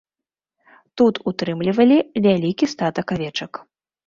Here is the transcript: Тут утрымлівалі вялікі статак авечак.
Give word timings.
Тут 1.01 1.19
утрымлівалі 1.31 1.97
вялікі 2.27 2.71
статак 2.73 3.15
авечак. 3.19 3.63